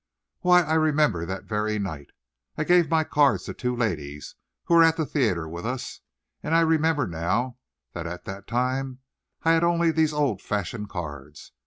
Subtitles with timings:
[0.39, 2.09] "Why, I remember that very night,
[2.57, 5.99] I gave my cards to two ladies who were at the theatre with us;
[6.41, 7.59] and I remember now
[7.93, 9.01] that at that time
[9.43, 11.51] I had only these old fashioned cards.